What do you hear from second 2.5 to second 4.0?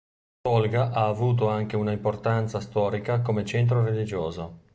storica come centro